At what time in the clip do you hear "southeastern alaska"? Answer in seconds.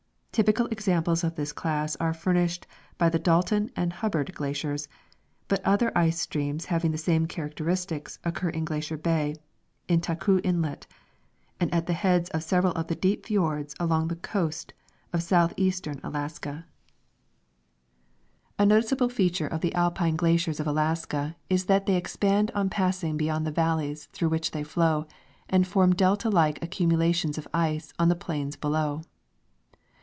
15.21-16.65